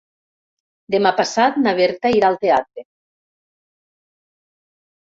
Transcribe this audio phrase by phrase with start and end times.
[0.95, 2.87] Demà passat na Berta irà al teatre.